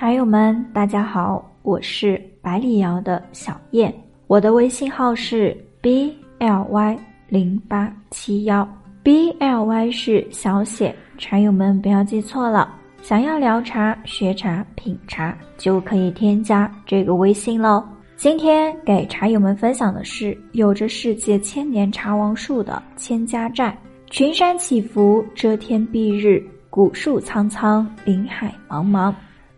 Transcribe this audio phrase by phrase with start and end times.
[0.00, 3.94] 茶友们，大家好，我是百里瑶的小燕，
[4.28, 8.66] 我的微信号是 b l y 零八七幺
[9.02, 12.74] ，b l y 是小写，茶友们不要记错了。
[13.02, 17.86] 想要聊茶、学茶、品茶，就可以添加这个微信喽。
[18.16, 23.76] 今天给茶友们分享的是有着世界千年茶王树的千家寨，
[24.08, 29.12] 群山起伏，遮天蔽日，古树苍苍，林海茫茫。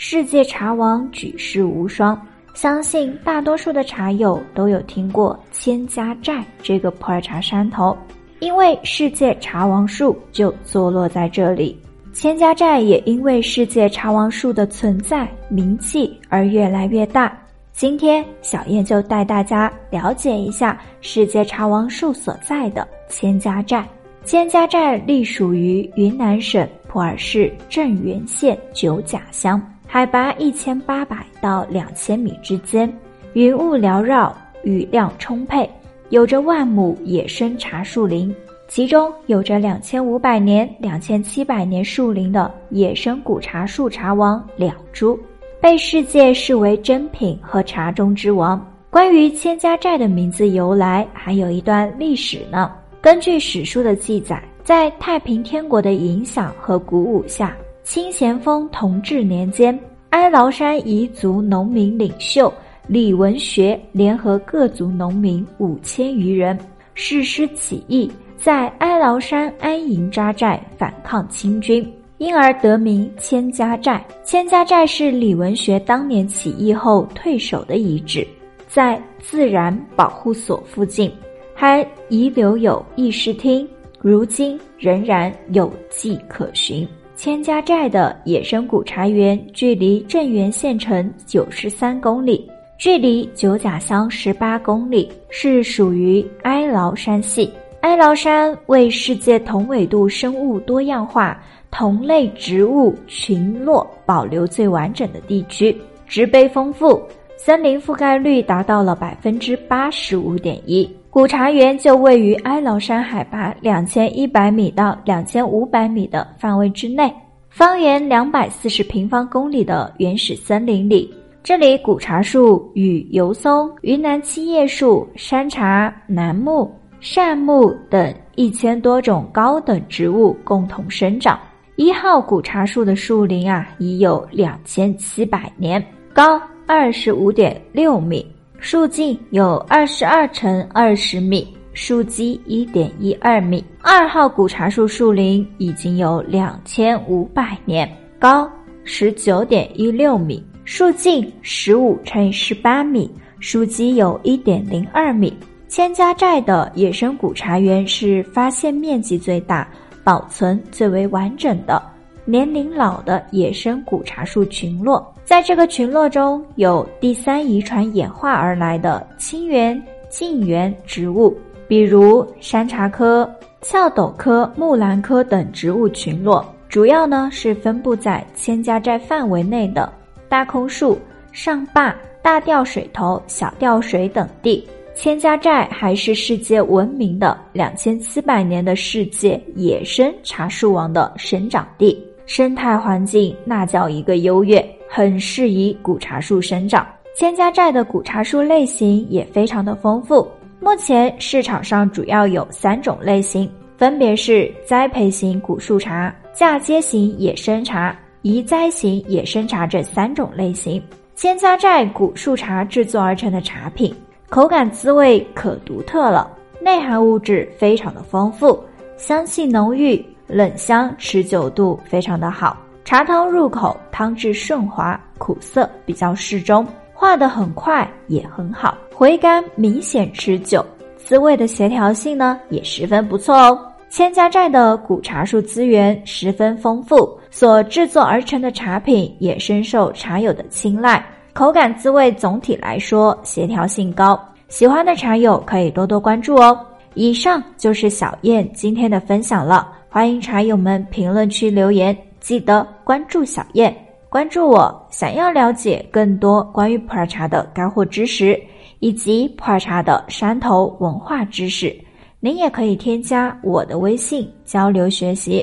[0.00, 2.16] 世界茶王举世无双，
[2.54, 7.98] 相信大多数的茶友都有听过千家寨这个普洱茶山头，
[8.38, 11.76] 因为世界茶王树就坐落在这里。
[12.12, 17.36] 千家寨也因为世界茶王树的存在名气而越来越大。
[17.72, 23.84] 今天小燕就带大家了解一下世界茶王树所在的千家寨。
[24.24, 29.60] 千家寨隶属于云南省普洱市镇原县九甲乡。
[29.90, 32.92] 海拔一千八百到两千米之间，
[33.32, 35.68] 云雾缭绕，雨量充沛，
[36.10, 38.32] 有着万亩野生茶树林，
[38.68, 45.18] 其中有着两千五百年、两千七百年树龄的野生古茶树茶王两株，
[45.58, 48.62] 被世界视为珍品和茶中之王。
[48.90, 52.70] 关于千家寨的名字由来，还有一段历史呢。
[53.00, 57.56] 根据史书的记载，在太平天国的影响和鼓舞下。
[57.88, 59.76] 清咸丰同治年间，
[60.10, 62.52] 哀牢山彝族农民领袖
[62.86, 66.58] 李文学联合各族农民五千余人，
[66.92, 74.06] 誓师起义，在哀牢山安营扎寨反抗清军，因而得名千家寨。
[74.22, 78.28] 千家寨是李文学当年起义后退守的遗址，
[78.66, 81.10] 在自然保护所附近，
[81.54, 81.80] 还
[82.10, 83.66] 遗留有议事厅，
[84.02, 86.86] 如今仍然有迹可循。
[87.18, 97.52] 千家寨的野生古茶园距离镇原县城九十三公里，距离九甲乡十八公里，是属于哀牢山系。
[97.80, 101.36] 哀牢山为世界同纬度生物多样化、
[101.72, 107.02] 同类植物群落保留最完整的地区，植被丰富，
[107.36, 110.88] 森林覆盖率达到了百分之八十五点一。
[111.18, 117.12] 古茶园就位于哀牢山海拔两千一百米到两千五百米的范围之内，
[117.50, 121.12] 方圆两百四十平方公里的原始森林里。
[121.42, 131.36] 这里古茶树与油松、云南七叶树、山茶、楠木、杉木等一千多种高等植物共同生长。
[131.74, 138.24] 一号古茶树的树龄啊，已有两千七百年，高二十五点六米。
[138.60, 143.64] 树径有二十二乘二十米，树基一点一二米。
[143.80, 148.50] 二号古茶树树龄已经有两千五百年，高
[148.82, 153.08] 十九点一六米，树径十五乘十八米，
[153.38, 155.32] 树基有一点零二米。
[155.68, 159.68] 千家寨的野生古茶园是发现面积最大、
[160.02, 161.80] 保存最为完整的。
[162.24, 169.78] 年龄老的野生古茶树群落，在这个群落中有第三遗传演化而来的亲缘、
[170.08, 171.36] 近缘植物，
[171.68, 173.30] 比如山茶科、
[173.60, 179.92] 翘斗科、木兰科等植物群落，主要呢是分布在千家寨范围内的
[180.30, 180.98] 大空树、
[181.30, 184.66] 上坝、大吊水头、小吊水等地。
[184.94, 192.02] 千家寨还是世界闻名的两千七百年的世界野生茶树王的生长地。
[192.24, 194.66] 生态环境那叫一个优越，
[194.98, 196.84] 很适宜古茶树生长。
[197.14, 200.28] 千家寨的古茶树类型也非常的丰富，
[200.58, 210.82] 目前市场上主要有三种类型，分别是栽培型古树茶、嫁接型野生茶、移栽型野生茶这三种类型。
[211.14, 213.94] 千家寨古树茶制作而成的茶品，
[214.28, 216.28] 口感滋味可独特了，
[216.60, 218.60] 内含物质非常的丰富，
[218.96, 220.04] 香气浓郁。
[220.26, 230.64] 冷香持久度非常的好，茶汤入口，汤质顺滑，苦涩比较适中，化得很快也很好，回甘明显持久，
[230.96, 233.60] 滋味的协调性呢也十分不错哦。
[233.90, 244.18] 千家寨的古茶树资源十分丰富，所制作而成的茶品也深受茶友的青睐，口感滋味总体来说协调性高，
[244.48, 246.58] 喜欢的茶友可以多多关注哦。
[246.94, 249.74] 以上就是小燕今天的分享了。
[249.90, 251.96] 欢迎茶友们评论区留言，
[252.28, 253.74] 记得关注小燕，
[254.10, 254.86] 关注我。
[254.90, 258.38] 想要了解更多关于普洱茶的干货知识，
[258.80, 261.74] 以及普洱茶的山头文化知识，
[262.20, 265.42] 您也可以添加我的微信交流学习，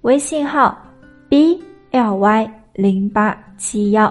[0.00, 0.74] 微信号
[1.28, 4.10] b l y 零八七幺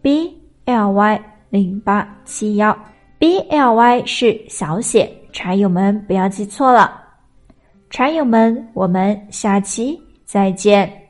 [0.00, 0.32] b
[0.64, 1.20] l y
[1.50, 2.78] 零八七幺
[3.18, 7.02] ，b l y 是小写，茶友们不要记错了。
[7.90, 11.07] 茶友们，我们下期再见。